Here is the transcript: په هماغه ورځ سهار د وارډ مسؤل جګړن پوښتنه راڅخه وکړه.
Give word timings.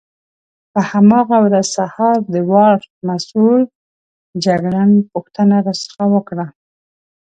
په 0.71 0.79
هماغه 0.91 1.37
ورځ 1.45 1.65
سهار 1.77 2.17
د 2.33 2.35
وارډ 2.51 2.83
مسؤل 3.09 3.61
جګړن 4.45 4.91
پوښتنه 5.11 5.55
راڅخه 5.65 6.05
وکړه. 6.13 6.45